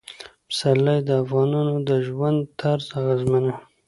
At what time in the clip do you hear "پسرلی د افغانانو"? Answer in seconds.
0.47-1.75